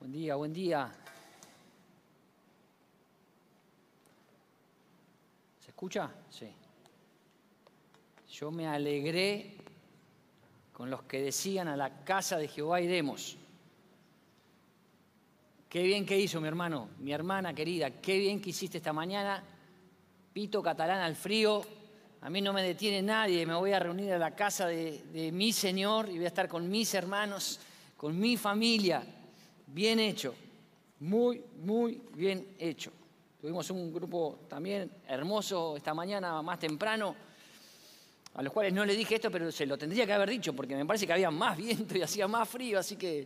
[0.00, 0.92] Buen día, buen día.
[5.58, 6.08] ¿Se escucha?
[6.30, 6.48] Sí.
[8.30, 9.56] Yo me alegré
[10.72, 13.36] con los que decían a la casa de Jehová iremos.
[15.68, 19.42] Qué bien que hizo mi hermano, mi hermana querida, qué bien que hiciste esta mañana.
[20.32, 21.60] Pito catalán al frío,
[22.20, 25.32] a mí no me detiene nadie, me voy a reunir a la casa de, de
[25.32, 27.58] mi Señor y voy a estar con mis hermanos,
[27.96, 29.02] con mi familia.
[29.70, 30.34] Bien hecho,
[31.00, 32.90] muy, muy bien hecho.
[33.38, 37.14] Tuvimos un grupo también hermoso esta mañana, más temprano,
[38.34, 40.74] a los cuales no le dije esto, pero se lo tendría que haber dicho, porque
[40.74, 43.24] me parece que había más viento y hacía más frío, así que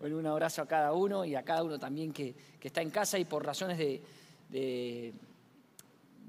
[0.00, 2.90] bueno, un abrazo a cada uno y a cada uno también que, que está en
[2.90, 4.02] casa y por razones de,
[4.48, 5.14] de,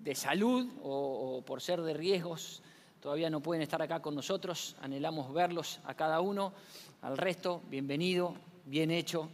[0.04, 2.62] de salud o, o por ser de riesgos,
[3.02, 4.76] todavía no pueden estar acá con nosotros.
[4.82, 6.54] Anhelamos verlos a cada uno.
[7.02, 9.30] Al resto, bienvenido, bien hecho.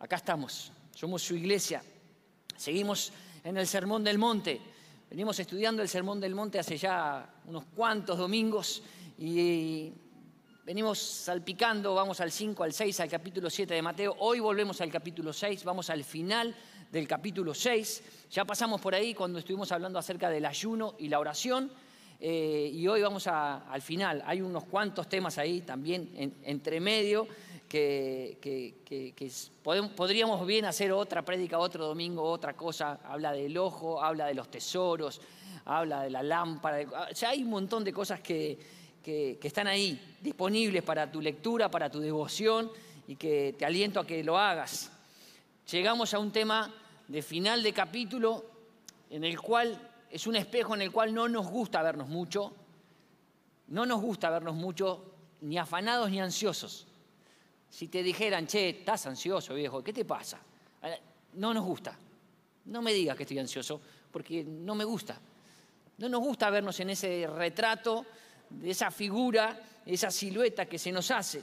[0.00, 1.82] Acá estamos, somos su iglesia.
[2.56, 4.60] Seguimos en el Sermón del Monte.
[5.10, 8.80] Venimos estudiando el Sermón del Monte hace ya unos cuantos domingos
[9.18, 9.92] y
[10.64, 14.14] venimos salpicando, vamos al 5, al 6, al capítulo 7 de Mateo.
[14.20, 16.54] Hoy volvemos al capítulo 6, vamos al final
[16.92, 18.02] del capítulo 6.
[18.30, 21.72] Ya pasamos por ahí cuando estuvimos hablando acerca del ayuno y la oración.
[22.20, 24.22] Eh, y hoy vamos al final.
[24.24, 27.26] Hay unos cuantos temas ahí también en, entre medio
[27.68, 29.30] que,
[29.94, 33.00] podríamos bien hacer otra prédica, otro domingo, otra cosa.
[33.04, 35.20] Habla del ojo, habla de los tesoros,
[35.66, 37.08] habla de la lámpara.
[37.10, 38.58] O sea, hay un montón de cosas que,
[39.02, 42.70] que, están ahí, disponibles para tu lectura, para tu devoción
[43.06, 44.90] y que te aliento a que lo hagas.
[45.70, 46.74] Llegamos a un tema
[47.06, 48.44] de final de capítulo
[49.10, 49.78] en el cual
[50.10, 52.52] es un espejo en el cual no nos gusta vernos mucho,
[53.68, 55.04] no nos gusta vernos mucho
[55.42, 56.87] ni afanados ni ansiosos.
[57.70, 60.40] Si te dijeran, che, estás ansioso, viejo, ¿qué te pasa?
[61.34, 61.96] No nos gusta.
[62.66, 63.80] No me digas que estoy ansioso,
[64.10, 65.18] porque no me gusta.
[65.98, 68.04] No nos gusta vernos en ese retrato
[68.50, 71.42] de esa figura, esa silueta que se nos hace.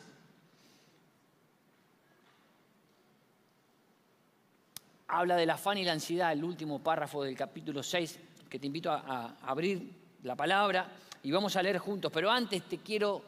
[5.07, 8.19] Habla del afán y la ansiedad, el último párrafo del capítulo 6,
[8.49, 10.91] que te invito a abrir la palabra
[11.23, 12.11] y vamos a leer juntos.
[12.11, 13.23] Pero antes te quiero,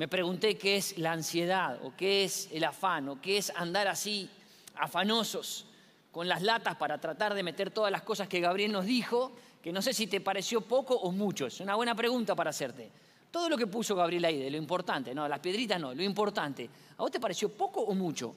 [0.00, 3.86] me pregunté qué es la ansiedad, o qué es el afán, o qué es andar
[3.86, 4.30] así,
[4.76, 5.66] afanosos,
[6.10, 9.70] con las latas para tratar de meter todas las cosas que Gabriel nos dijo, que
[9.72, 11.48] no sé si te pareció poco o mucho.
[11.48, 12.90] Es una buena pregunta para hacerte.
[13.30, 16.70] Todo lo que puso Gabriel ahí, de lo importante, no, las piedritas no, lo importante.
[16.96, 18.34] ¿A vos te pareció poco o mucho?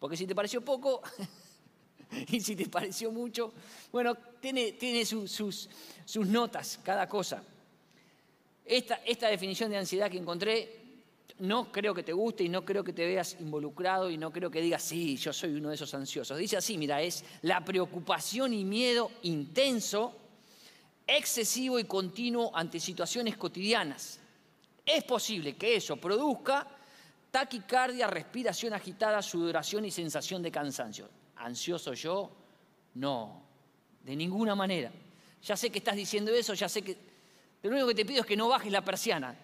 [0.00, 1.00] Porque si te pareció poco
[2.26, 3.52] y si te pareció mucho,
[3.92, 5.68] bueno, tiene, sus
[6.26, 7.40] notas cada cosa.
[8.64, 10.80] Esta, definición de ansiedad que encontré
[11.38, 14.50] no creo que te guste y no creo que te veas involucrado y no creo
[14.50, 16.38] que digas, sí, yo soy uno de esos ansiosos.
[16.38, 20.16] Dice así, mira, es la preocupación y miedo intenso
[21.06, 24.20] excesivo y continuo ante situaciones cotidianas.
[24.86, 26.66] Es posible que eso produzca
[27.30, 31.08] taquicardia, respiración agitada, sudoración y sensación de cansancio.
[31.36, 32.30] ¿Ansioso yo?
[32.94, 33.42] No,
[34.04, 34.92] de ninguna manera.
[35.42, 37.13] Ya sé que estás diciendo eso, ya sé que...
[37.64, 39.34] Lo único que te pido es que no bajes la persiana.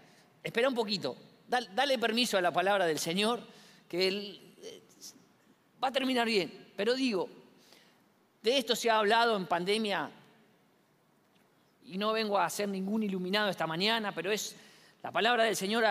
[0.42, 1.16] Espera un poquito,
[1.48, 3.40] dale permiso a la palabra del Señor,
[3.88, 4.82] que Él eh,
[5.82, 6.70] va a terminar bien.
[6.76, 7.30] Pero digo,
[8.42, 10.10] de esto se ha hablado en pandemia
[11.86, 14.54] y no vengo a ser ningún iluminado esta mañana, pero es
[15.02, 15.82] la palabra del Señor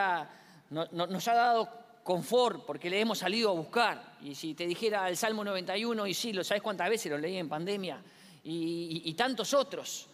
[0.69, 1.67] nos ha dado
[2.03, 4.17] confort porque le hemos salido a buscar.
[4.21, 7.37] Y si te dijera el Salmo 91, y sí, lo sabes cuántas veces lo leí
[7.37, 7.99] en pandemia,
[8.43, 10.08] y tantos otros.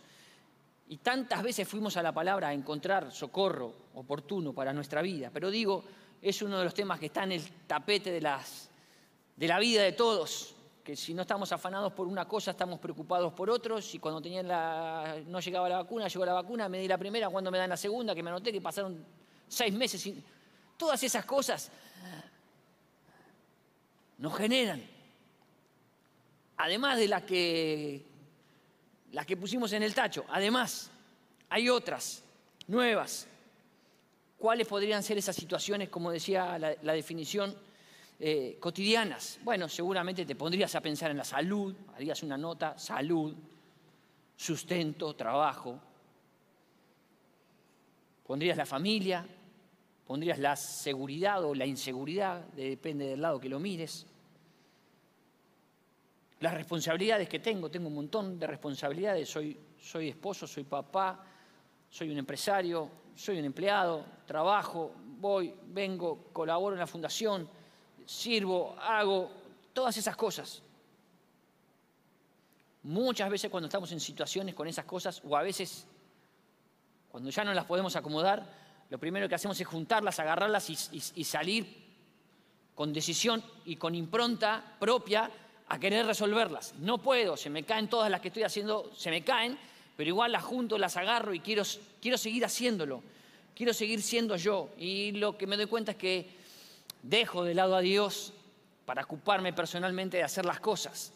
[0.87, 5.31] Y tantas veces fuimos a la palabra a encontrar socorro oportuno para nuestra vida.
[5.33, 5.83] Pero digo,
[6.21, 10.55] es uno de los temas que está en el tapete de, la vida de todos
[10.85, 14.47] que si no estamos afanados por una cosa, estamos preocupados por otros, y cuando tenían
[14.47, 17.71] la, no llegaba la vacuna, llegó la vacuna, me di la primera, cuando me dan
[17.71, 19.03] la segunda, que me anoté que pasaron
[19.47, 20.23] seis meses, sin...
[20.77, 21.71] todas esas cosas
[24.19, 24.83] nos generan,
[26.57, 28.05] además de las que,
[29.15, 30.91] las que pusimos en el tacho, además
[31.47, 32.21] hay otras
[32.67, 33.29] nuevas.
[34.37, 37.55] ¿Cuáles podrían ser esas situaciones, como decía la, definición?
[38.19, 39.39] eh, cotidianas.
[39.41, 43.33] Bueno, seguramente te pondrías a pensar en la salud, harías una nota, salud,
[44.35, 45.79] sustento, trabajo.
[48.27, 49.25] Pondrías la familia,
[50.05, 54.07] pondrías la seguridad o la inseguridad, depende del lado que lo mires.
[56.45, 61.25] Las responsabilidades que tengo, tengo un montón de responsabilidades, soy, soy esposo, soy papá,
[61.89, 67.49] soy un empresario, soy un empleado, trabajo, voy, vengo, colaboro en la fundación,
[68.05, 69.31] sirvo, hago,
[69.73, 70.61] todas esas cosas.
[72.83, 75.87] Muchas veces cuando estamos en situaciones con esas cosas, o a veces
[77.09, 78.47] cuando ya no las podemos acomodar,
[78.91, 81.95] lo primero que hacemos es juntarlas, agarrarlas y, salir
[82.75, 85.31] con decisión y con impronta propia
[85.67, 86.73] a querer resolverlas.
[86.79, 89.57] No puedo, se me caen todas las que estoy haciendo, se me caen,
[89.97, 91.63] pero igual las junto, las agarro y quiero,
[92.01, 93.01] quiero seguir haciéndolo,
[93.55, 94.69] quiero seguir siendo yo.
[94.77, 96.29] Y lo que me doy cuenta es que
[97.01, 98.33] dejo de lado a Dios
[98.85, 101.11] para ocuparme personalmente de hacer las cosas.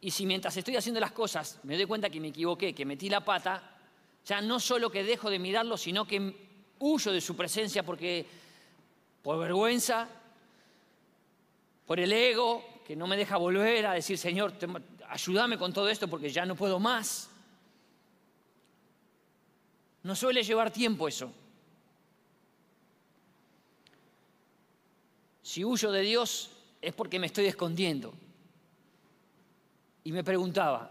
[0.00, 3.08] Y si mientras estoy haciendo las cosas me doy cuenta que me equivoqué, que metí
[3.08, 3.76] la pata,
[4.24, 6.34] ya no solo que dejo de mirarlo, sino que
[6.78, 8.26] huyo de su presencia porque
[9.22, 10.08] por vergüenza,
[11.86, 14.52] por el ego, que no me deja volver a decir, Señor,
[15.08, 17.30] ayúdame con todo esto porque ya no puedo más.
[20.02, 21.32] No suele llevar tiempo eso.
[25.42, 26.50] Si huyo de Dios
[26.82, 28.12] es porque me estoy escondiendo
[30.02, 30.90] y me preguntaba,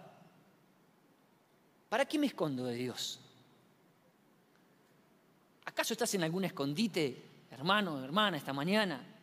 [1.89, 3.19] ¿para qué me escondo de Dios?
[5.65, 9.14] ¿Acaso estás en algún escondite, hermano, hermana, esta mañana?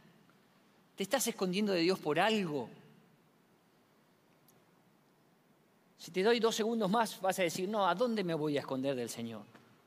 [0.97, 2.69] ¿Te estás escondiendo de Dios por algo?
[5.99, 8.61] Si te doy dos segundos más, vas a decir, no, ¿a dónde me voy a
[8.61, 9.43] esconder del Señor?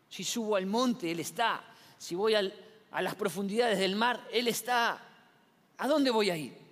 [0.10, 1.62] Si subo al monte, Él está.
[1.98, 5.02] Si voy a las profundidades del mar, Él está.
[5.78, 6.66] ¿A dónde voy a ir?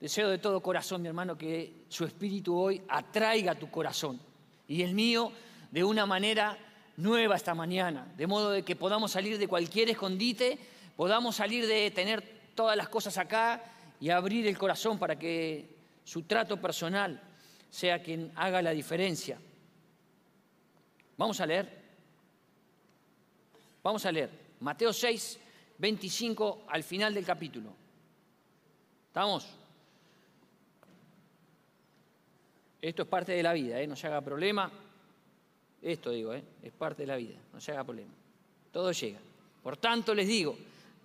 [0.00, 4.18] Deseo de todo corazón, mi hermano, que su espíritu hoy atraiga tu corazón
[4.66, 5.30] y el mío
[5.70, 6.56] de una manera
[7.00, 10.58] nueva esta mañana, de modo de que podamos salir de cualquier escondite,
[10.96, 12.22] podamos salir de tener
[12.54, 13.62] todas las cosas acá
[14.00, 17.20] y abrir el corazón para que su trato personal
[17.70, 19.38] sea quien haga la diferencia.
[21.16, 21.80] Vamos a leer.
[23.82, 24.30] Vamos a leer
[24.60, 25.40] Mateo 6,
[25.78, 27.72] 25 al final del capítulo.
[29.06, 29.48] ¿Estamos?
[32.80, 33.86] Esto es parte de la vida, ¿eh?
[33.86, 34.70] no se haga problema.
[35.82, 36.42] Esto digo, ¿eh?
[36.62, 38.12] es parte de la vida, no se haga problema.
[38.72, 39.18] Todo llega.
[39.62, 40.56] Por tanto les digo,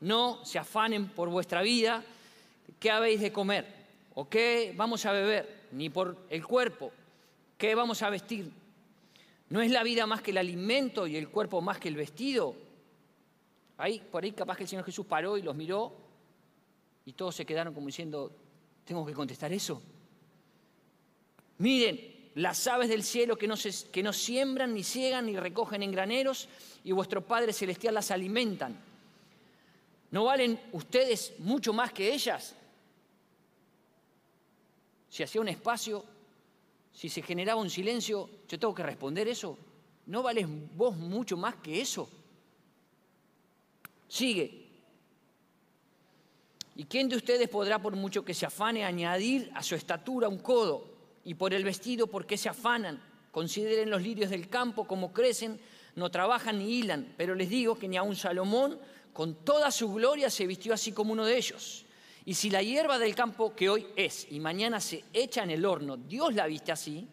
[0.01, 2.03] no se afanen por vuestra vida,
[2.79, 3.65] qué habéis de comer
[4.13, 6.91] o qué vamos a beber, ni por el cuerpo,
[7.57, 8.51] qué vamos a vestir.
[9.49, 12.55] ¿No es la vida más que el alimento y el cuerpo más que el vestido?
[13.77, 15.93] Ahí, por ahí capaz que el Señor Jesús paró y los miró
[17.05, 18.31] y todos se quedaron como diciendo,
[18.83, 19.81] ¿tengo que contestar eso?
[21.59, 23.55] Miren, las aves del cielo que no,
[23.91, 26.49] que no siembran, ni ciegan, ni recogen en graneros,
[26.83, 28.77] y vuestro Padre Celestial las alimentan.
[30.11, 32.55] ¿No valen ustedes mucho más que ellas?
[35.09, 36.03] Si hacía un espacio,
[36.93, 39.57] si se generaba un silencio, yo tengo que responder eso.
[40.05, 40.45] ¿No vales
[40.75, 42.09] vos mucho más que eso?
[44.09, 44.65] Sigue.
[46.75, 50.39] ¿Y quién de ustedes podrá, por mucho que se afane, añadir a su estatura un
[50.39, 50.94] codo?
[51.25, 53.01] Y por el vestido, ¿por qué se afanan?
[53.31, 55.59] Consideren los lirios del campo como crecen,
[55.95, 58.79] no trabajan ni hilan, pero les digo que ni aun Salomón,
[59.11, 61.85] con toda su gloria, se vistió así como uno de ellos.
[62.25, 65.65] Y si la hierba del campo que hoy es y mañana se echa en el
[65.65, 67.07] horno, Dios la viste así,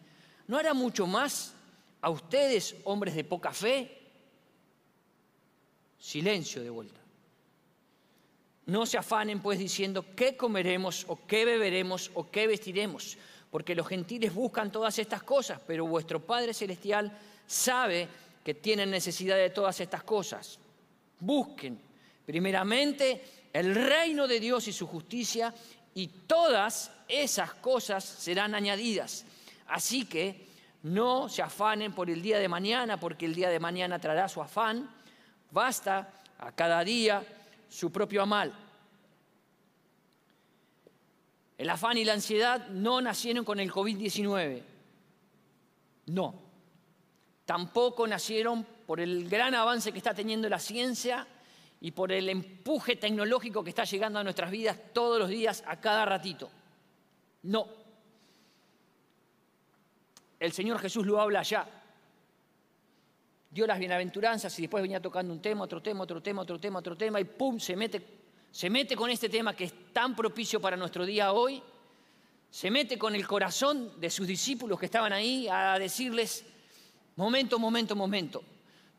[0.47, 1.55] ¿no hará mucho más
[2.01, 3.99] a ustedes, hombres de poca fe?
[5.97, 6.99] Silencio de vuelta.
[8.65, 13.17] No se afanen pues diciendo qué comeremos o qué beberemos o qué vestiremos
[13.53, 18.07] porque los gentiles buscan todas estas cosas, pero vuestro Padre Celestial sabe
[18.43, 20.57] que tienen necesidad de todas estas cosas.
[21.19, 21.79] Busquen
[22.25, 25.53] primeramente el reino de Dios y su justicia
[25.93, 29.23] y todas esas cosas serán añadidas.
[29.67, 30.47] Así que
[30.81, 34.41] no se afanen por el día de mañana, porque el día de mañana traerá su
[34.41, 34.89] afán.
[35.51, 37.23] Basta a cada día
[37.69, 38.62] su propio mal.
[41.57, 44.63] El afán y la ansiedad no nacieron con el COVID-19.
[46.07, 46.41] No.
[47.45, 51.27] Tampoco nacieron por el gran avance que está teniendo la ciencia
[51.79, 55.79] y por el empuje tecnológico que está llegando a nuestras vidas todos los días, a
[55.79, 56.49] cada ratito.
[57.43, 57.67] No.
[60.39, 61.67] El Señor Jesús lo habla ya.
[63.51, 66.79] Dio las bienaventuranzas y después venía tocando un tema, otro tema, otro tema, otro tema,
[66.79, 67.59] otro tema, y ¡pum!
[67.59, 68.22] se mete
[68.53, 71.61] se mete con este tema que es tan propicio para nuestro día hoy,
[72.51, 76.45] se mete con el corazón de sus discípulos que estaban ahí a decirles,
[77.15, 78.43] momento, momento, momento,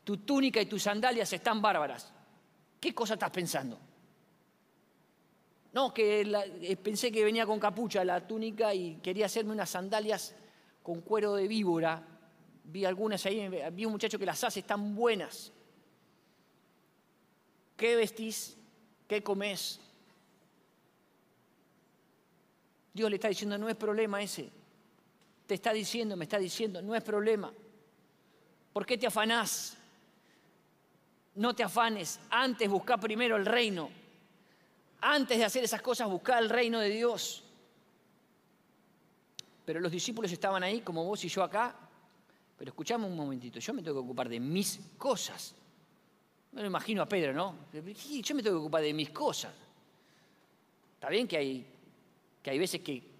[0.03, 2.11] tu túnica y tus sandalias están bárbaras.
[2.81, 3.79] ¿Qué cosa estás pensando?
[5.71, 6.21] No, que
[6.61, 10.35] eh, pensé que venía con capucha la túnica y quería hacerme unas sandalias
[10.83, 12.05] con cuero de víbora.
[12.65, 15.53] Vi algunas ahí, vi un muchacho que las hace, están buenas.
[17.77, 18.57] qué vestís,
[19.07, 19.79] qué comés.
[22.93, 24.49] Dios le está diciendo, no es problema ese.
[25.45, 27.51] Te está diciendo, me está diciendo, no es problema.
[28.71, 29.77] ¿Por qué te afanás?
[31.35, 33.89] No te afanes, antes busca primero el reino.
[35.01, 37.43] Antes de hacer esas cosas, busca el reino de Dios.
[39.65, 41.75] Pero los discípulos estaban ahí, como vos y yo acá.
[42.57, 45.53] Pero escuchame un momentito, yo me tengo que ocupar de mis cosas.
[46.55, 47.55] Me imagino a Pedro, ¿no?
[47.73, 47.83] Yo
[48.35, 49.53] me tengo que ocupar de mis cosas.
[50.93, 51.65] Está bien que hay,
[52.41, 53.15] que hay veces que,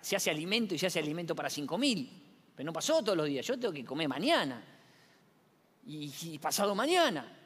[0.00, 2.10] se hace alimento y se hace alimento para cinco mil,
[2.56, 3.46] pero no pasó todos los días.
[3.46, 4.64] Yo tengo que comer mañana
[5.84, 7.38] y pasado mañana.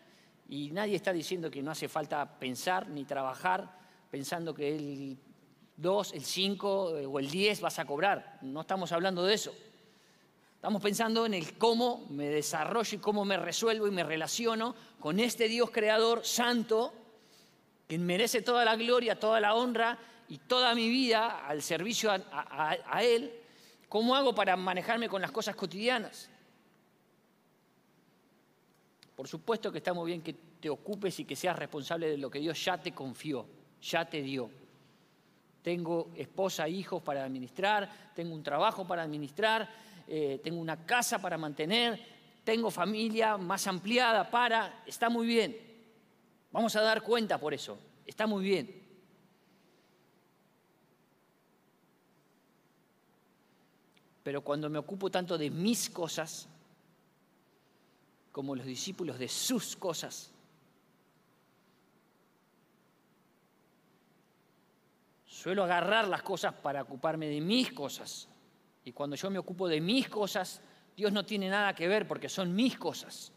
[0.48, 3.80] Y nadie está diciendo que no hace falta pensar ni trabajar
[4.10, 5.18] pensando que el
[5.78, 8.38] 2, el 5 eh, o el 10 vas a cobrar.
[8.42, 9.54] No estamos hablando de eso.
[10.62, 15.18] Estamos pensando en el cómo me desarrollo y cómo me resuelvo y me relaciono con
[15.18, 16.94] este Dios creador santo
[17.88, 23.02] que merece toda la gloria, toda la honra y toda mi vida al servicio a,
[23.02, 23.32] Él.
[23.88, 26.30] ¿Cómo hago para manejarme con las cosas cotidianas?
[29.16, 32.30] Por supuesto que está muy bien que te ocupes y que seas responsable de lo
[32.30, 33.44] que Dios ya te confió,
[33.82, 34.48] ya te dio.
[35.60, 39.68] Tengo esposa, hijos para administrar, tengo un trabajo para administrar,
[40.06, 42.00] eh, tengo una casa para mantener,
[42.44, 44.82] tengo familia más ampliada para...
[44.86, 45.56] Está muy bien.
[46.50, 47.78] Vamos a dar cuenta por eso.
[48.06, 48.82] Está muy bien.
[54.22, 56.48] Pero cuando me ocupo tanto de mis cosas,
[58.32, 60.32] como los discípulos de sus cosas.
[65.26, 68.28] Suelo agarrar las cosas para ocuparme de mis cosas.
[68.84, 70.60] Y cuando yo me ocupo de mis cosas,
[70.96, 73.32] Dios no tiene nada que ver porque son mis cosas.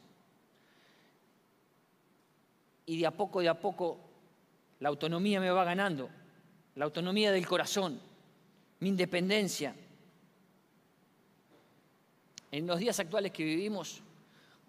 [2.86, 4.00] Y de a poco, de a poco,
[4.80, 6.10] la autonomía me va ganando,
[6.76, 8.00] la autonomía del corazón,
[8.80, 9.76] mi independencia.
[12.52, 14.02] En los días actuales que vivimos,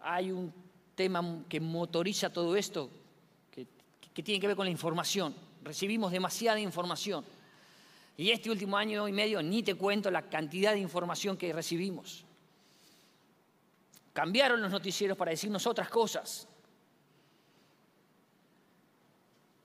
[0.01, 0.53] hay un
[0.95, 2.91] tema que motoriza todo esto,
[3.51, 3.67] que,
[4.23, 5.35] tiene que ver con la información.
[5.63, 7.23] Recibimos demasiada información.
[8.17, 12.25] Y este último año y medio ni te cuento la cantidad de información que recibimos.
[14.13, 16.49] Cambiaron los noticieros para decirnos otras cosas.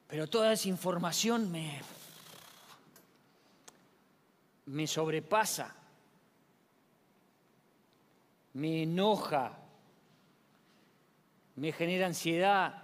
[0.08, 1.81] Pero toda esa información me,
[4.65, 5.74] me sobrepasa,
[8.53, 9.58] me enoja,
[11.55, 12.81] me genera ansiedad.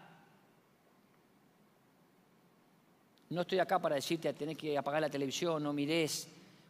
[3.30, 6.28] No estoy acá para decirte a tener que apagar la televisión, no mires,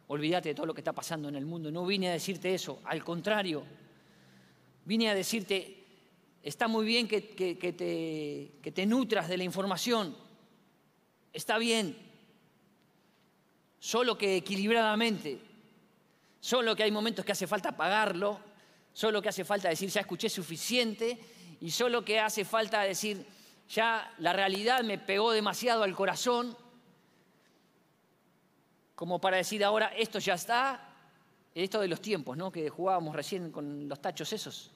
[0.08, 1.70] olvídate de todo lo que está pasando en el mundo.
[1.70, 3.62] No vine a decirte eso, al contrario,
[4.84, 5.84] vine a decirte,
[6.42, 10.16] está muy bien que, te, que te nutras de la información,
[11.32, 11.96] está bien,
[13.78, 15.38] solo que equilibradamente,
[16.40, 18.40] solo que hay momentos que hace falta apagarlo,
[18.92, 21.18] solo que hace falta decir, ya escuché suficiente
[21.60, 23.24] y solo que hace falta decir,
[23.68, 26.56] ya la realidad me pegó demasiado al corazón,
[28.94, 30.88] como para decir ahora, esto ya está,
[31.54, 32.50] esto de los tiempos, ¿no?
[32.50, 34.70] Que jugábamos recién con los tachos esos.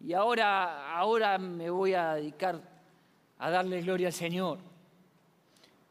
[0.00, 2.60] Y ahora, ahora me voy a dedicar
[3.38, 4.58] a darle gloria al Señor.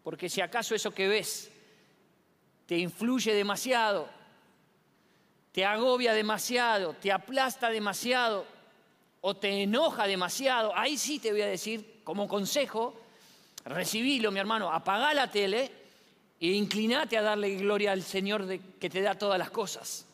[0.03, 1.51] Porque si acaso eso que ves
[2.65, 4.09] te influye demasiado,
[5.51, 8.45] te agobia demasiado, te aplasta demasiado,
[9.21, 12.95] o te enoja demasiado, ahí sí te voy a decir como consejo,
[13.65, 15.69] recibilo mi hermano, apagá la tele
[16.39, 18.47] e inclinate a darle gloria al Señor
[18.79, 20.05] que te da todas las cosas.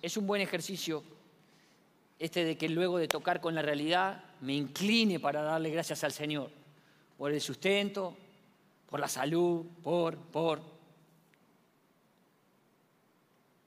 [0.00, 1.02] Es un buen ejercicio
[2.20, 6.12] este de que luego de tocar con la realidad me incline para darle gracias al
[6.12, 6.48] Señor
[7.18, 8.16] por el sustento,
[8.88, 10.62] por la salud, por, por.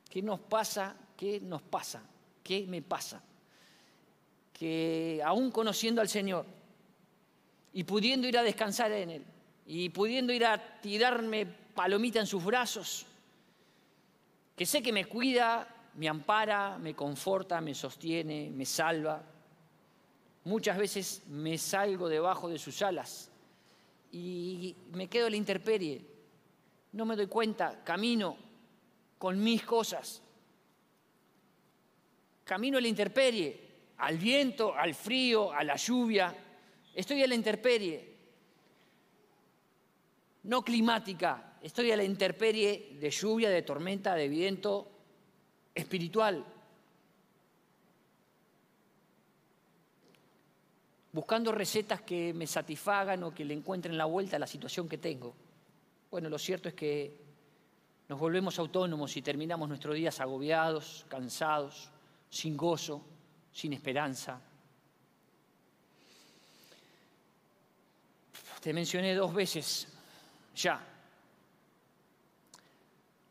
[0.09, 0.95] ¿Qué nos pasa?
[1.17, 2.01] ¿Qué nos pasa?
[2.41, 3.21] ¿Qué me pasa?
[4.57, 6.45] Que aún conociendo al Señor
[7.73, 9.25] y pudiendo ir a descansar en Él
[9.67, 13.05] y pudiendo ir a tirarme palomita en sus brazos,
[14.55, 19.21] que sé que me cuida, me ampara, me conforta, me sostiene, me salva.
[20.45, 23.29] Muchas veces me salgo debajo de sus alas
[24.11, 26.01] y me quedo en la intemperie.
[26.93, 28.37] No me doy cuenta, camino
[29.17, 30.21] con mis cosas,
[32.43, 33.66] camino a la intemperie,
[33.97, 36.35] al viento, al frío, a la lluvia.
[36.93, 38.15] Estoy a la intemperie.
[40.43, 44.91] No climática, estoy a la intemperie de lluvia, de tormenta, de viento
[45.73, 46.45] espiritual.
[51.17, 54.99] buscando recetas que me satisfagan o que le encuentren la vuelta a la situación que
[54.99, 55.33] tengo.
[56.11, 57.11] Bueno, lo cierto es que
[58.07, 61.89] nos volvemos autónomos y terminamos nuestros días agobiados, cansados,
[62.29, 63.01] sin gozo,
[63.57, 64.39] sin esperanza.
[68.61, 69.87] Te mencioné dos veces
[70.55, 70.79] ya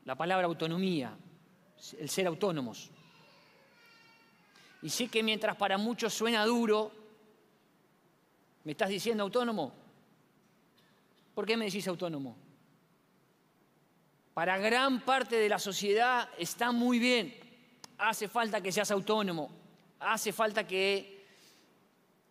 [0.05, 1.17] la palabra autonomía,
[1.97, 2.91] el ser autónomos.
[4.83, 6.91] Y sé que mientras para muchos suena duro,
[8.65, 9.73] ¿me estás diciendo autónomo?
[11.37, 12.37] ¿Por qué me decís autónomo?
[14.35, 17.33] Para gran parte de la sociedad está muy bien.
[17.99, 19.66] Hace falta que seas autónomo.
[20.01, 21.25] Hace falta que,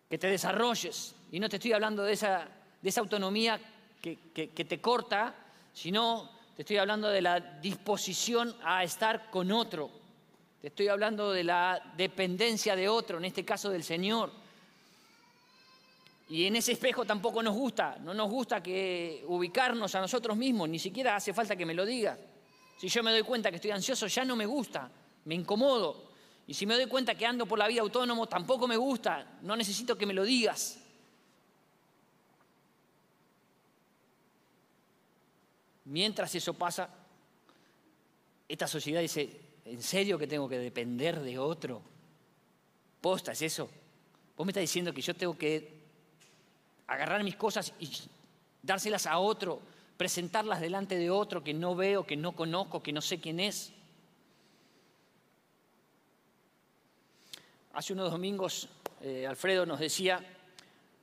[0.08, 1.14] que te desarrolles.
[1.32, 2.48] Y no te estoy hablando de esa,
[2.80, 3.60] de esa autonomía
[4.00, 5.34] que, que te corta,
[5.72, 9.90] sino te estoy hablando de la disposición a estar con otro.
[10.60, 14.32] Te estoy hablando de la dependencia de otro, en este caso del Señor.
[16.28, 20.68] Y en ese espejo tampoco nos gusta, no nos gusta que ubicarnos a nosotros mismos,
[20.68, 22.18] ni siquiera hace falta que me lo digas.
[22.78, 24.90] Si yo me doy cuenta que estoy ansioso, ya no me gusta,
[25.26, 26.05] me incomodo.
[26.46, 29.56] Y si me doy cuenta que ando por la vida autónomo, tampoco me gusta, no
[29.56, 30.78] necesito que me lo digas.
[35.86, 36.88] Mientras eso pasa,
[38.48, 41.82] esta sociedad dice, ¿en serio que tengo que depender de otro?
[43.00, 43.68] ¿Posta es eso?
[44.36, 45.76] Vos me estás diciendo que yo tengo que
[46.86, 47.90] agarrar mis cosas y
[48.62, 49.60] dárselas a otro,
[49.96, 53.72] presentarlas delante de otro que no veo, que no conozco, que no sé quién es.
[57.76, 58.70] Hace unos domingos
[59.02, 60.18] eh, Alfredo nos decía,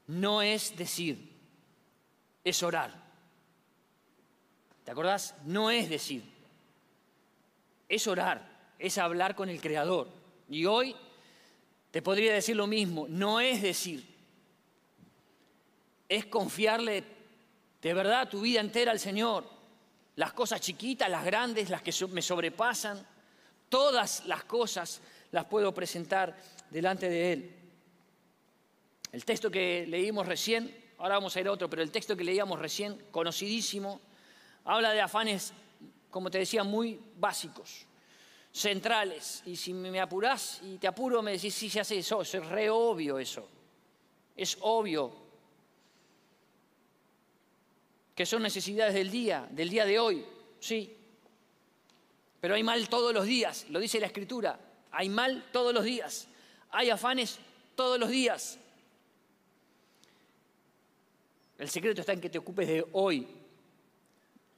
[0.08, 1.32] no es decir,
[2.44, 2.92] es orar.
[4.84, 5.36] ¿Te acordás?
[5.46, 6.24] No es decir,
[7.88, 10.10] es orar, es hablar con el Creador.
[10.50, 10.96] Y hoy
[11.92, 14.03] te podría decir lo mismo, no es decir,
[16.10, 17.03] es confiarle
[17.83, 19.48] de verdad tu vida entera al Señor.
[20.16, 23.05] Las cosas chiquitas, las grandes, las que me sobrepasan,
[23.70, 25.01] todas las cosas
[25.33, 26.38] las puedo presentar
[26.74, 27.55] delante de Él.
[29.12, 32.24] El texto que leímos recién, ahora vamos a ir a otro, pero el texto que
[32.24, 34.01] leíamos recién, conocidísimo,
[34.66, 35.53] habla de afanes,
[36.09, 37.86] como te decía, muy básicos,
[38.51, 39.44] centrales.
[39.46, 42.72] Y si me apurás y te apuro, me decís, sí, ya sé eso, es re
[42.72, 43.48] obvio eso.
[44.36, 45.14] Es obvio
[48.16, 50.25] que son necesidades del día, del día de hoy,
[50.59, 50.98] sí.
[52.42, 54.59] Pero hay mal todos los días, lo dice la Escritura,
[54.92, 56.27] hay mal todos los días,
[56.74, 57.40] hay afanes
[57.75, 58.59] todos los días.
[61.57, 63.27] El secreto está en que te ocupes de hoy,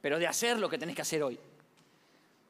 [0.01, 1.37] pero de hacer lo que tenés que hacer hoy.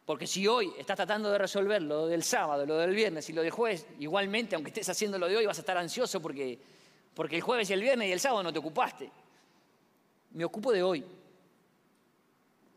[0.05, 3.41] Porque si hoy estás tratando de resolver lo del sábado, lo del viernes y lo
[3.41, 6.59] del jueves, igualmente, aunque estés haciendo lo de hoy, vas a estar ansioso porque,
[7.13, 9.11] porque el jueves y el viernes y el sábado no te ocupaste
[10.35, 11.03] me ocupo de hoy.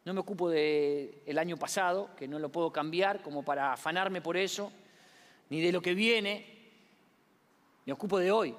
[0.05, 4.23] No me ocupo del el año pasado, que no lo puedo cambiar como para afanarme
[4.23, 4.73] por eso,
[5.51, 6.58] ni de lo que viene.
[7.89, 8.55] Me ocupo de hoy.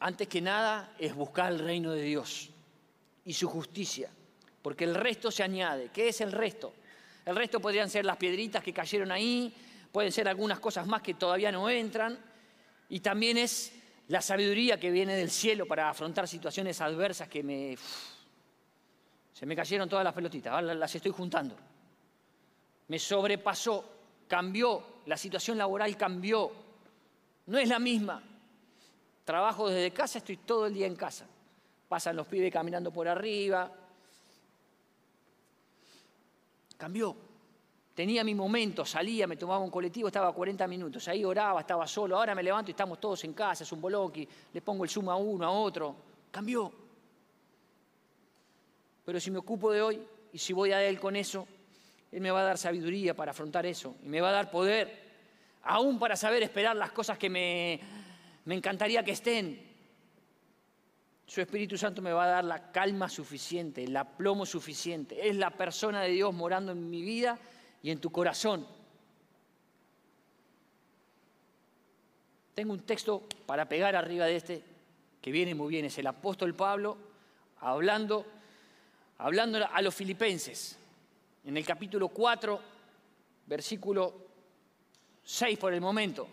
[0.00, 2.50] Antes que nada es buscar el reino de Dios
[3.24, 4.10] y su justicia,
[4.60, 5.88] porque el resto se añade.
[5.88, 6.74] ¿Qué es el resto?
[7.24, 9.54] El resto podrían ser las piedritas que cayeron ahí,
[9.90, 12.18] pueden ser algunas cosas más que todavía no entran,
[12.90, 13.72] y también es
[14.08, 17.78] la sabiduría que viene del cielo para afrontar situaciones adversas que me...
[19.32, 21.56] se me cayeron todas las pelotitas, ahora las estoy juntando.
[22.88, 23.82] Me sobrepasó,
[24.28, 26.65] cambió, la situación laboral cambió,
[27.46, 28.22] no es la misma.
[29.24, 31.26] Trabajo desde casa, estoy todo el día en casa.
[31.88, 33.70] Pasan los pibes caminando por arriba.
[36.76, 37.16] Cambió.
[37.94, 42.18] Tenía mi momento, salía, me tomaba un colectivo, estaba 40 minutos, ahí oraba, estaba solo,
[42.18, 45.08] ahora me levanto y estamos todos en casa, es un boloqui, le pongo el zoom
[45.08, 45.96] a uno, a otro,
[46.30, 46.70] cambió.
[49.02, 51.48] Pero si me ocupo de hoy y si voy a Él con eso,
[52.12, 55.05] Él me va a dar sabiduría para afrontar eso y me va a dar poder,
[55.66, 57.80] aún para saber esperar las cosas que me,
[58.44, 59.66] me encantaría que estén.
[61.26, 65.28] Su Espíritu Santo me va a dar la calma suficiente, el aplomo suficiente.
[65.28, 67.38] Es la persona de Dios morando en mi vida
[67.82, 68.66] y en tu corazón.
[72.54, 74.64] Tengo un texto para pegar arriba de este
[75.20, 76.96] que viene muy bien, es el apóstol Pablo
[77.60, 78.24] hablando,
[79.18, 80.78] hablando a los filipenses.
[81.44, 82.60] En el capítulo 4,
[83.46, 84.25] versículo
[85.26, 86.28] 6 por el momento.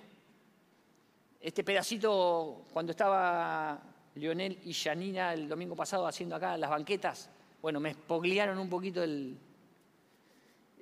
[1.41, 3.82] Este pedacito, cuando estaba
[4.13, 7.27] Lionel y Janina el domingo pasado haciendo acá las banquetas,
[7.60, 9.36] bueno, me espogliaron un poquito el,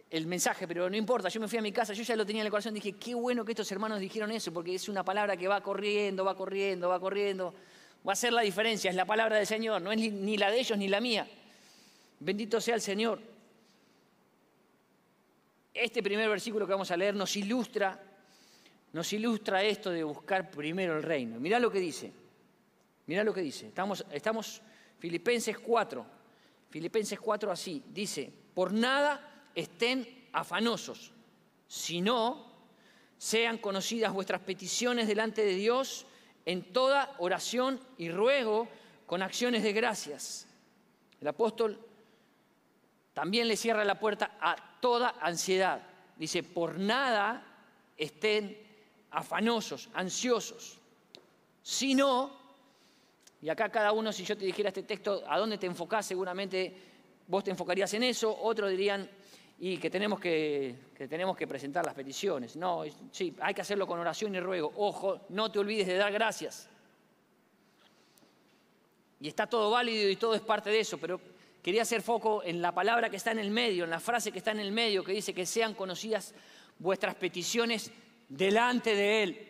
[0.09, 2.41] el mensaje, pero no importa, yo me fui a mi casa, yo ya lo tenía
[2.41, 5.37] en el corazón, dije, qué bueno que estos hermanos dijeron eso, porque es una palabra
[5.37, 7.53] que va corriendo, va corriendo, va corriendo,
[8.05, 10.59] va a ser la diferencia, es la palabra del Señor, no es ni la de
[10.59, 11.29] ellos ni la mía.
[12.19, 13.30] Bendito sea el Señor.
[15.73, 18.01] Este primer versículo que vamos a leer nos ilustra,
[18.91, 21.39] nos ilustra esto de buscar primero el reino.
[21.39, 22.11] Mirá lo que dice,
[23.07, 23.71] mirá lo que dice.
[24.11, 24.61] Estamos,
[24.99, 26.05] Filipenses 4,
[26.69, 31.13] Filipenses 4 así, dice, por nada estén afanosos,
[31.67, 32.51] sino
[33.17, 36.05] sean conocidas vuestras peticiones delante de Dios
[36.45, 38.67] en toda oración y ruego
[39.05, 40.47] con acciones de gracias.
[41.21, 41.79] El apóstol
[43.13, 45.81] también le cierra la puerta a toda ansiedad.
[46.17, 47.43] Dice, por nada
[47.97, 48.57] estén
[49.11, 50.79] afanosos, ansiosos,
[51.61, 52.31] sino,
[53.41, 56.05] y acá cada uno, si yo te dijera este texto, ¿a dónde te enfocás?
[56.05, 56.75] Seguramente
[57.27, 59.09] vos te enfocarías en eso, otros dirían,
[59.59, 60.75] y que tenemos que,
[61.07, 62.55] tenemos que presentar las peticiones.
[62.55, 64.71] No, sí, hay que hacerlo con oración y ruego.
[64.75, 66.67] Ojo, no te olvides de dar gracias.
[69.19, 71.21] Y está todo válido y todo es parte de eso, pero
[71.61, 74.39] quería hacer foco en la palabra que está en el medio, en la frase que
[74.39, 76.33] está en el medio, que dice que sean conocidas
[76.79, 77.91] vuestras peticiones
[78.27, 79.47] delante de Él.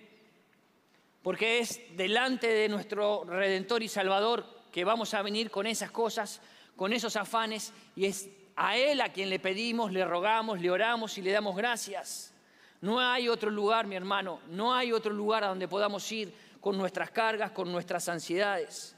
[1.22, 6.42] Porque es delante de nuestro Redentor y Salvador que vamos a venir con esas cosas,
[6.76, 11.18] con esos afanes, y es a Él a quien le pedimos, le rogamos, le oramos
[11.18, 12.34] y le damos gracias.
[12.82, 16.78] No hay otro lugar, mi hermano, no hay otro lugar a donde podamos ir con
[16.78, 18.96] nuestras cargas, con nuestras ansiedades.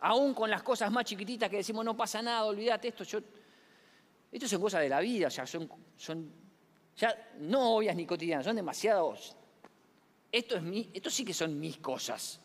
[0.00, 3.04] Aún con las cosas más chiquititas que decimos, no pasa nada, olvídate esto.
[4.30, 5.68] Esto son cosas de la vida, ya son,
[6.96, 9.36] ya no obvias ni cotidianas, son demasiados.
[10.30, 12.40] Esto, es mi, esto sí que son mis cosas.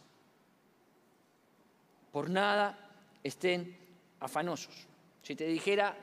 [2.12, 2.78] Por nada
[3.22, 3.78] estén
[4.20, 4.88] afanosos.
[5.22, 5.98] Si te dijera,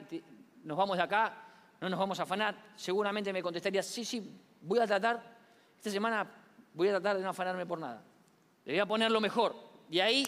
[0.64, 4.78] nos vamos de acá, no nos vamos a afanar, seguramente me contestaría, sí, sí, voy
[4.78, 5.22] a tratar,
[5.76, 6.30] esta semana
[6.74, 8.02] voy a tratar de no afanarme por nada.
[8.64, 9.56] Le voy a poner lo mejor.
[9.88, 10.26] Y ahí,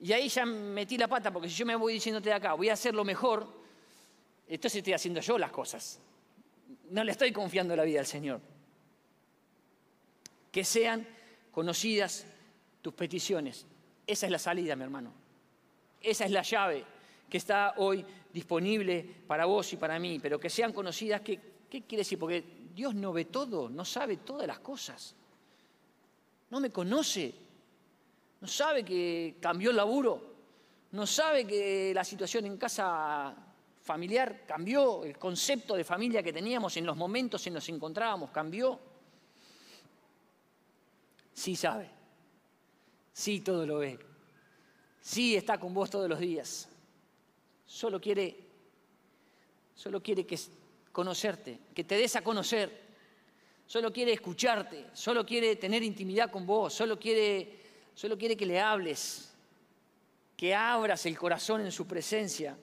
[0.00, 2.68] y ahí ya metí la pata, porque si yo me voy diciéndote de acá, voy
[2.68, 3.46] a hacer lo mejor,
[4.46, 6.00] entonces estoy haciendo yo las cosas.
[6.90, 8.40] No le estoy confiando la vida al Señor.
[10.52, 11.06] Que sean
[11.50, 12.26] conocidas
[12.80, 13.66] tus peticiones.
[14.06, 15.12] Esa es la salida, mi hermano.
[16.00, 16.84] Esa es la llave
[17.28, 21.82] que está hoy disponible para vos y para mí, pero que sean conocidas, ¿qué, qué
[21.82, 22.18] quiere decir?
[22.18, 25.14] Porque Dios no ve todo, no sabe todas las cosas.
[26.50, 27.34] No me conoce,
[28.40, 30.34] no sabe que cambió el laburo,
[30.92, 33.34] no sabe que la situación en casa
[33.82, 38.30] familiar cambió, el concepto de familia que teníamos en los momentos en los que encontrábamos
[38.30, 38.78] cambió.
[41.32, 41.88] Sí sabe,
[43.12, 43.98] sí todo lo ve,
[45.00, 46.68] sí está con vos todos los días
[47.68, 48.34] solo quiere,
[49.74, 50.38] solo quiere que
[50.90, 52.88] conocerte, que te des a conocer,
[53.66, 57.60] solo quiere escucharte, solo quiere tener intimidad con vos, solo quiere,
[57.98, 59.34] solo quiere que le hables,
[60.36, 62.56] que abras el corazón en su presencia.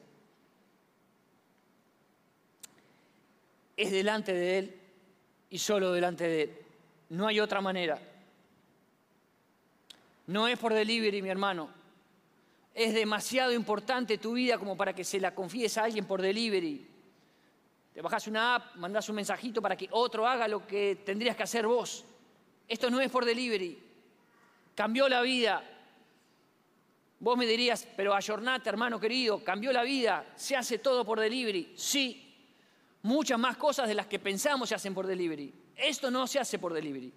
[3.76, 4.80] Es delante de Él
[5.50, 6.58] y solo delante de Él.
[7.10, 8.00] No hay otra manera.
[10.28, 11.70] No es por delivery, mi hermano
[12.74, 16.86] es demasiado importante tu vida como para que se la confíes a alguien por delivery.
[17.94, 21.44] Te bajas una app, mandas un mensajito para que otro haga lo que tendrías que
[21.44, 22.06] hacer vos.
[22.68, 23.85] Esto no es por delivery.
[24.76, 25.64] Cambió la vida.
[27.20, 31.74] Vos me dirías, pero ayornate, hermano querido, cambió la vida, se hace todo por delivery.
[31.76, 32.36] Sí,
[33.02, 35.54] muchas más cosas de las que pensamos se hacen por delivery.
[35.76, 37.14] Esto no se hace por delivery.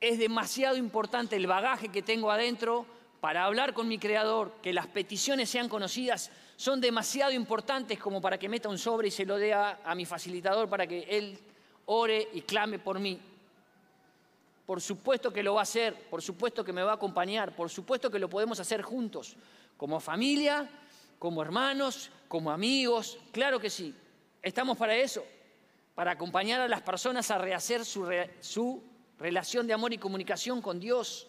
[0.00, 2.86] Es demasiado importante el bagaje que tengo adentro
[3.20, 8.38] para hablar con mi creador, que las peticiones sean conocidas, son demasiado importantes como para
[8.38, 11.38] que meta un sobre y se lo dé a, mi facilitador para que él
[11.86, 13.20] ore y clame por mí.
[14.68, 17.70] Por supuesto que lo va a hacer, por supuesto que me va a acompañar, por
[17.70, 19.34] supuesto que lo podemos hacer juntos,
[19.78, 20.68] como familia,
[21.18, 23.94] como hermanos, como amigos, claro que sí.
[24.42, 25.24] Estamos para eso,
[25.94, 28.06] para acompañar a las personas a rehacer su,
[28.40, 28.82] su
[29.18, 31.28] relación de amor y comunicación con Dios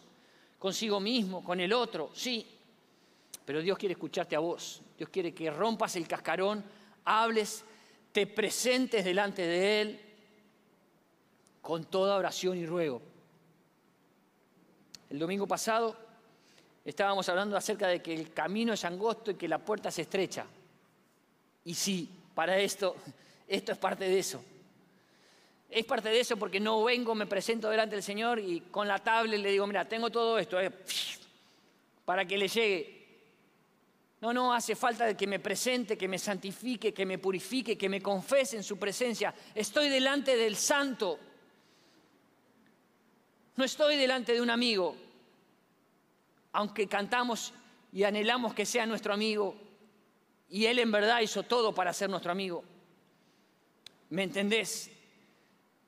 [0.58, 2.46] consigo mismo, con el otro, sí.
[3.46, 4.82] Pero Dios quiere escucharte a vos.
[4.98, 6.62] Dios quiere que rompas el cascarón,
[7.06, 7.64] hables,
[8.12, 10.02] te presentes delante de Él
[11.62, 13.02] con toda oración y ruego.
[15.10, 15.96] El domingo pasado
[16.86, 20.46] estábamos hablando acerca de que el camino es angosto y que la puerta se estrecha.
[21.66, 22.96] Y sí, para esto,
[23.48, 24.44] esto es parte de eso.
[25.70, 29.00] Es parte de eso porque no vengo, me presento delante del Señor y con la
[29.00, 30.72] tablet le digo, mira, tengo todo esto, eh,
[32.06, 33.00] para que le llegue.
[34.22, 38.02] No, no, hace falta que me presente, que me santifique, que me purifique, que me
[38.02, 39.34] confese en su presencia.
[39.56, 41.20] Estoy delante del santo.
[43.60, 44.96] No estoy delante de un amigo,
[46.54, 47.54] aunque cantamos
[47.92, 49.54] y anhelamos que sea nuestro amigo,
[50.48, 52.64] y Él en verdad hizo todo para ser nuestro amigo.
[54.12, 54.90] ¿Me entendés?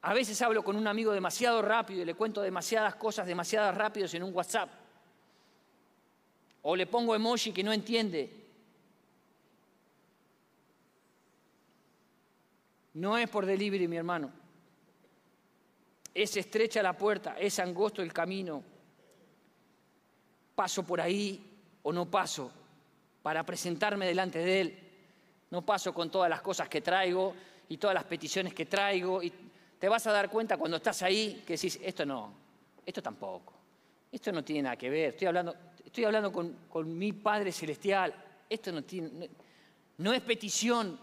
[0.02, 4.14] A veces hablo con un amigo demasiado rápido y le cuento demasiadas cosas demasiado rápidos
[4.16, 4.70] en un WhatsApp.
[6.64, 8.34] O le pongo emoji que no entiende.
[12.96, 14.41] No es por delivery, mi hermano.
[16.14, 18.64] Es estrecha la puerta, es angosto el camino.
[20.56, 21.52] Paso por ahí
[21.84, 22.52] o no paso
[23.22, 24.80] para presentarme delante de Él.
[25.50, 27.34] No paso con todas las cosas que traigo
[27.70, 29.22] y todas las peticiones que traigo.
[29.22, 29.32] Y
[29.80, 32.34] te vas a dar cuenta cuando estás ahí que decís, esto no,
[32.86, 33.54] esto tampoco,
[34.12, 35.10] esto no tiene nada que ver.
[35.10, 38.14] Estoy hablando, estoy hablando con, mi Padre Celestial.
[38.50, 39.30] Esto no, tiene,
[39.98, 41.00] no es petición,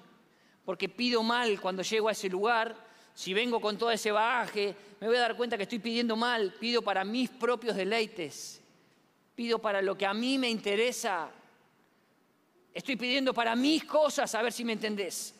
[0.64, 2.87] porque pido mal cuando llego a ese lugar.
[3.18, 6.54] Si vengo con todo ese bagaje, me voy a dar cuenta que estoy pidiendo mal.
[6.60, 8.60] Pido para mis propios deleites.
[9.34, 11.28] Pido para lo que a mí me interesa.
[12.72, 15.34] Estoy pidiendo para mis cosas, a ver si me entendés.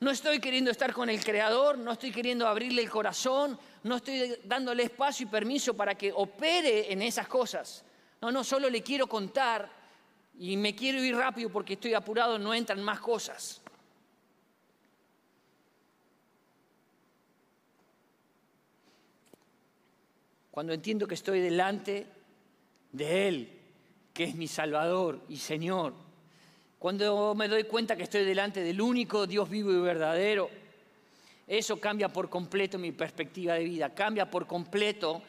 [0.00, 4.36] No estoy queriendo estar con el Creador, no estoy queriendo abrirle el corazón, no estoy
[4.42, 7.84] dándole espacio y permiso para que opere en esas cosas.
[8.20, 9.70] No, no, solo le quiero contar
[10.36, 13.59] y me quiero ir rápido porque estoy apurado, no entran más cosas.
[20.60, 22.06] Cuando entiendo que estoy delante
[22.92, 23.60] de Él,
[24.12, 25.94] que es mi Salvador y Señor.
[26.78, 30.50] Cuando me doy cuenta que estoy delante del único Dios vivo y verdadero,
[31.46, 35.22] eso cambia por completo mi perspectiva de vida, cambia por completo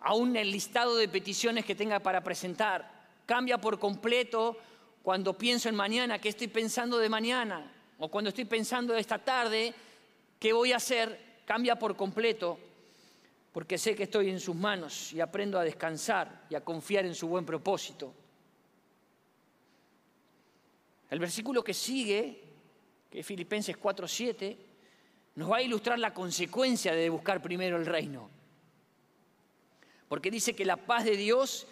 [0.00, 2.90] aún el listado de peticiones que tenga para presentar,
[3.24, 4.56] cambia por completo
[5.04, 9.18] cuando pienso en mañana, qué estoy pensando de mañana, o cuando estoy pensando de esta
[9.18, 9.74] tarde,
[10.40, 12.58] qué voy a hacer, cambia por completo,
[13.52, 17.14] porque sé que estoy en sus manos y aprendo a descansar y a confiar en
[17.14, 18.14] su buen propósito.
[21.10, 22.42] El versículo que sigue,
[23.10, 24.56] que es Filipenses 4:7,
[25.34, 28.30] nos va a ilustrar la consecuencia de buscar primero el reino.
[30.08, 31.66] Porque dice que la paz de Dios,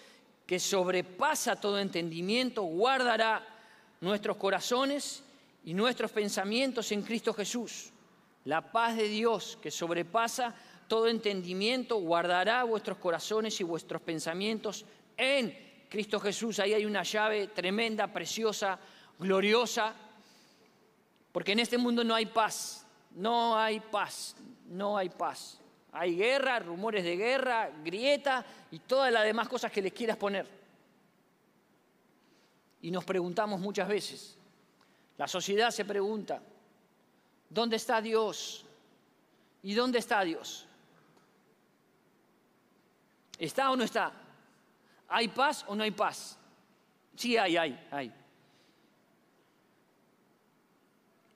[0.46, 3.46] que sobrepasa todo entendimiento, guardará
[4.00, 5.22] nuestros corazones
[5.64, 7.90] y nuestros pensamientos en Cristo Jesús.
[8.44, 10.54] La paz de Dios, que sobrepasa
[10.90, 14.84] todo entendimiento, guardará vuestros corazones y vuestros pensamientos
[15.16, 16.58] en Cristo Jesús.
[16.58, 18.76] Ahí hay una llave tremenda, preciosa,
[19.16, 19.94] gloriosa,
[21.30, 24.34] porque en este mundo no hay paz, no hay paz,
[24.66, 25.60] no hay paz.
[25.92, 30.48] Hay guerra, rumores de guerra, grieta y todas las demás cosas que les quieras poner.
[32.82, 34.36] Y nos preguntamos muchas veces,
[35.16, 36.42] la sociedad se pregunta,
[37.48, 38.66] ¿dónde está Dios?
[39.62, 40.66] ¿Y dónde está Dios?
[43.40, 44.12] ¿Está o no está?
[45.08, 46.38] ¿Hay paz o no hay paz?
[47.16, 48.12] Sí hay, hay, hay.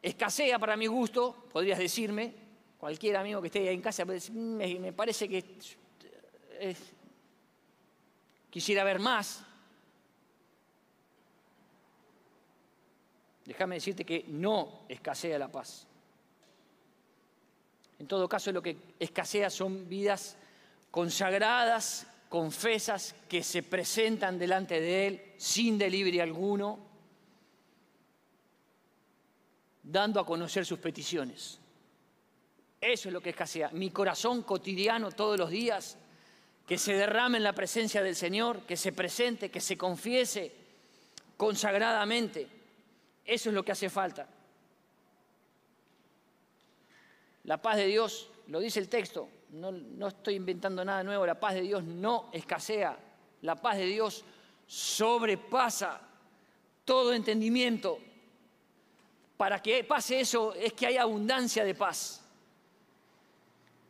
[0.03, 2.35] Escasea para mi gusto, podrías decirme,
[2.79, 5.57] cualquier amigo que esté ahí en casa, me, parece que
[8.51, 9.43] quisiera ver más.
[13.47, 15.87] Déjame decirte que no escasea la paz.
[17.99, 20.37] En todo caso, lo que escasea son vidas
[20.95, 26.79] consagradas, confesas, que se presentan delante de Él sin delivery alguno
[29.83, 31.59] dando a conocer sus peticiones.
[32.81, 33.71] Eso es lo que escasea.
[33.73, 35.99] Mi corazón cotidiano todos los días,
[36.65, 40.53] que se derrame en la presencia del Señor, que se presente, que se confiese
[41.37, 42.47] consagradamente.
[43.25, 44.29] Eso es lo que hace falta.
[47.43, 51.55] La paz de Dios, lo dice el texto, no, estoy inventando nada nuevo, la paz
[51.55, 52.99] de Dios no escasea,
[53.43, 54.25] la paz de Dios
[54.67, 56.01] sobrepasa
[56.85, 57.99] todo entendimiento,
[59.37, 62.21] para que pase eso es que hay abundancia de paz.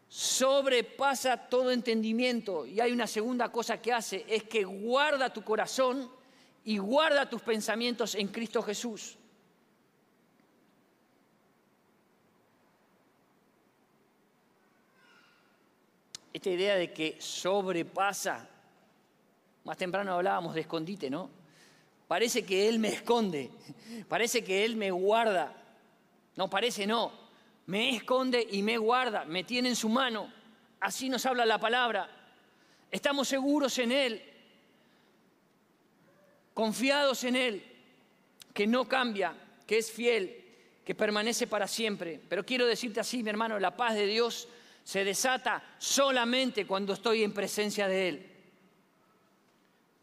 [0.09, 2.67] Sobrepasa todo entendimiento.
[2.67, 6.11] Y hay una segunda cosa que hace, es que guarda tu corazón
[6.65, 9.19] y guarda tus pensamientos en Cristo Jesús.
[16.35, 18.49] Esta idea de que sobrepasa,
[19.63, 21.31] más temprano hablábamos de escondite, ¿no?
[22.09, 23.53] Parece que Él me esconde,
[24.09, 25.55] parece que Él me guarda.
[26.35, 27.13] No, parece no.
[27.67, 30.29] Me esconde y me guarda, me tiene en su mano.
[30.81, 32.11] Así nos habla la palabra.
[32.91, 34.23] Estamos seguros en Él.
[36.53, 37.63] confiados en Él,
[38.53, 39.35] que no cambia,
[39.69, 40.45] que es fiel,
[40.85, 42.21] que permanece para siempre.
[42.29, 44.49] Pero quiero decirte así, mi hermano, la paz de Dios
[44.85, 48.31] se desata solamente cuando estoy en presencia de Él.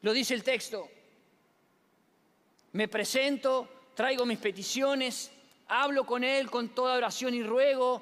[0.02, 0.90] Lo dice el texto.
[2.74, 5.32] Me presento, traigo mis peticiones,
[5.68, 8.02] hablo con Él con toda oración y ruego,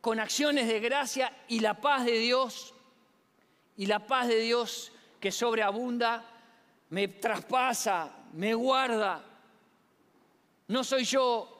[0.00, 2.74] con acciones de gracia y la paz de Dios,
[3.76, 6.24] y la paz de Dios que sobreabunda,
[6.90, 9.24] me traspasa, me guarda.
[10.68, 11.59] No soy yo,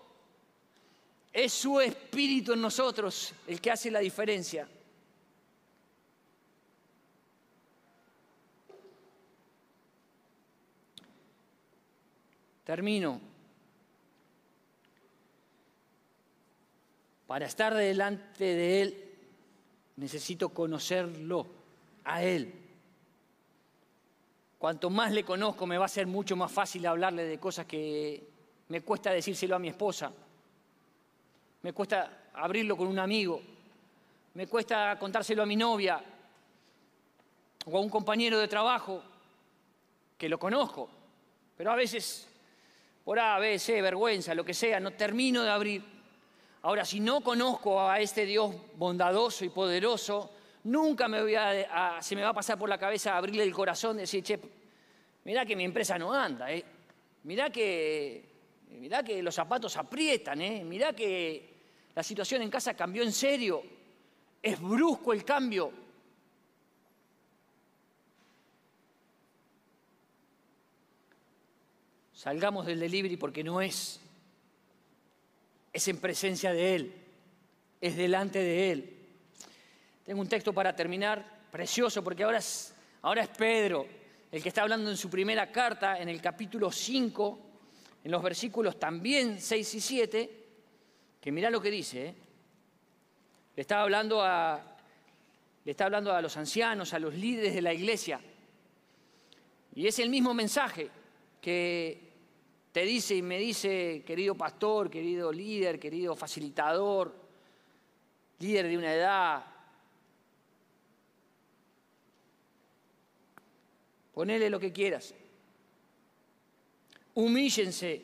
[1.32, 4.66] es su espíritu en nosotros el que hace la diferencia.
[12.64, 13.20] Termino.
[17.26, 19.04] Para estar delante de Él
[19.96, 21.46] necesito conocerlo,
[22.04, 22.52] a Él.
[24.58, 28.28] Cuanto más le conozco me va a ser mucho más fácil hablarle de cosas que
[28.68, 30.12] me cuesta decírselo a mi esposa
[31.62, 33.42] me cuesta abrirlo con un amigo,
[34.34, 36.02] me cuesta contárselo a mi novia
[37.66, 39.02] o a un compañero de trabajo
[40.16, 40.88] que lo conozco,
[41.56, 42.28] pero a veces
[43.04, 45.82] por A, B, C, vergüenza, lo que sea, no termino de abrir.
[46.62, 50.30] Ahora, si no conozco a este Dios bondadoso y poderoso,
[50.64, 53.96] nunca me voy a, se me va a pasar por la cabeza abrirle el corazón
[53.96, 54.38] y decir, che,
[55.24, 56.64] mirá que mi empresa no anda, ¿eh?
[57.24, 58.24] mirá, que,
[58.68, 60.62] mirá que los zapatos aprietan, ¿eh?
[60.64, 61.49] mirá que
[61.94, 63.62] la situación en casa cambió en serio.
[64.42, 65.72] Es brusco el cambio.
[72.12, 74.00] Salgamos del delivery porque no es.
[75.72, 76.94] Es en presencia de Él.
[77.80, 78.96] Es delante de Él.
[80.04, 83.86] Tengo un texto para terminar, precioso, porque ahora es, ahora es Pedro,
[84.30, 87.40] el que está hablando en su primera carta, en el capítulo 5,
[88.04, 90.39] en los versículos también 6 y 7
[91.20, 92.06] que mirá lo que dice.
[92.06, 92.14] ¿eh?
[93.56, 94.60] Le, está hablando a,
[95.64, 98.20] le está hablando a los ancianos, a los líderes de la iglesia.
[99.74, 100.88] Y es el mismo mensaje
[101.40, 102.10] que
[102.72, 107.14] te dice y me dice, querido pastor, querido líder, querido facilitador,
[108.38, 109.44] líder de una edad.
[114.14, 115.14] Ponele lo que quieras.
[117.14, 118.02] Humíllense,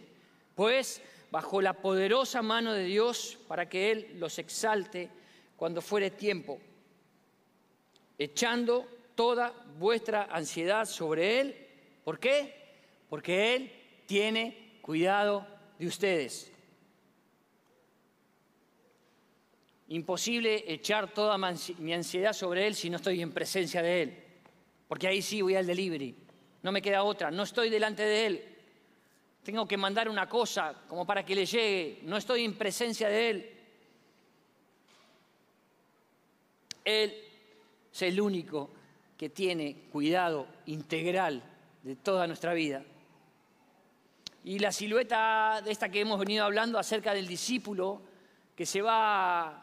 [0.54, 1.00] pues
[1.36, 5.10] bajo la poderosa mano de Dios para que Él los exalte
[5.54, 6.58] cuando fuere tiempo,
[8.16, 11.68] echando toda vuestra ansiedad sobre Él.
[12.04, 12.54] ¿Por qué?
[13.10, 13.70] Porque Él
[14.06, 15.46] tiene cuidado
[15.78, 16.50] de ustedes.
[19.88, 24.24] Imposible echar toda mi ansiedad sobre Él si no estoy en presencia de Él,
[24.88, 26.16] porque ahí sí voy al delivery.
[26.62, 28.55] No me queda otra, no estoy delante de Él,
[29.46, 33.30] tengo que mandar una cosa como para que le llegue, no estoy en presencia de
[33.30, 33.50] Él.
[36.84, 37.14] Él
[37.92, 38.70] es el único
[39.16, 41.44] que tiene cuidado integral
[41.84, 42.82] de toda nuestra vida.
[44.42, 48.02] Y la silueta de esta que hemos venido hablando acerca del discípulo
[48.56, 49.62] que se va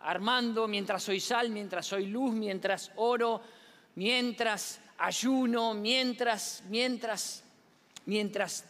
[0.00, 3.40] armando mientras soy sal, mientras soy luz, mientras oro,
[3.94, 7.44] mientras ayuno, mientras, mientras,
[8.04, 8.66] mientras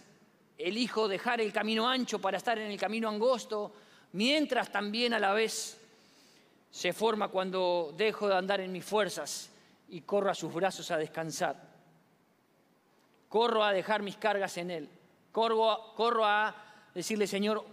[0.58, 3.72] elijo dejar el camino ancho para estar en el camino angosto,
[4.12, 5.78] mientras también a la vez
[6.70, 9.50] se forma cuando dejo de andar en mis fuerzas
[9.90, 11.72] y corro a sus brazos a descansar.
[13.28, 14.88] Corro a dejar mis cargas en Él.
[15.32, 16.54] Corro, a
[16.94, 17.64] decirle, Señor,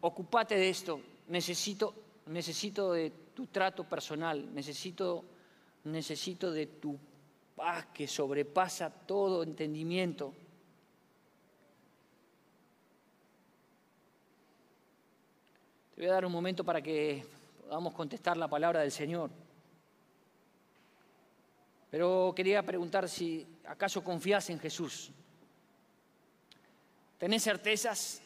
[0.00, 1.00] ocupate de esto.
[1.28, 1.94] Necesito,
[2.26, 4.54] necesito de tu trato personal.
[4.54, 5.24] Necesito,
[5.84, 6.98] necesito de tu
[7.54, 10.32] paz que sobrepasa todo entendimiento.
[15.96, 17.24] Voy a dar un momento para que
[17.62, 19.30] podamos contestar la palabra del Señor.
[21.90, 25.10] Pero quería preguntar si acaso confías en Jesús.
[27.16, 28.20] ¿Tenés certezas?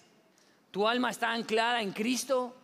[0.72, 2.56] ¿Tu alma está anclada en Cristo?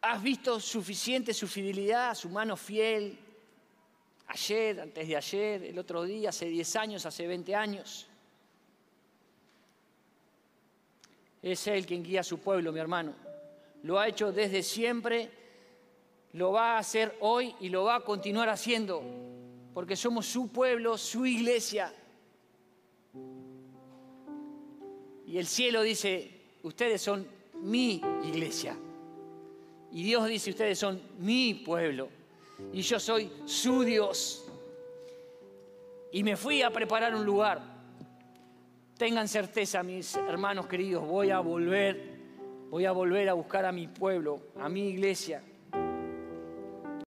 [0.00, 3.18] ¿Has visto suficiente su fidelidad, su mano fiel?
[4.28, 8.06] Ayer, antes de ayer, el otro día, hace 10 años, hace 20 años.
[11.42, 13.12] Es Él quien guía a su pueblo, mi hermano.
[13.82, 15.28] Lo ha hecho desde siempre,
[16.34, 19.02] lo va a hacer hoy y lo va a continuar haciendo,
[19.74, 21.92] porque somos su pueblo, su iglesia.
[25.26, 26.30] Y el cielo dice,
[26.62, 27.26] ustedes son
[27.62, 28.76] mi iglesia.
[29.90, 32.08] Y Dios dice, ustedes son mi pueblo.
[32.72, 34.38] Y yo soy su Dios.
[36.12, 37.71] y me fui a preparar un lugar.
[39.02, 42.00] Tengan certeza, mis hermanos queridos, voy a volver,
[42.70, 45.42] voy a volver a buscar a mi pueblo, a mi iglesia